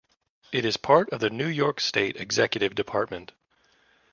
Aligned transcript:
It 0.51 0.65
is 0.65 0.77
part 0.77 1.11
of 1.13 1.19
the 1.19 1.29
New 1.29 1.45
York 1.45 1.79
State 1.79 2.17
Executive 2.17 2.73
Department. 2.73 3.33